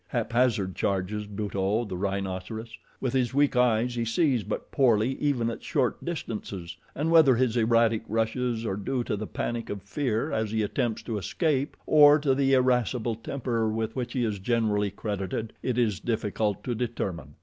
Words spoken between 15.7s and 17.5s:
is difficult to determine.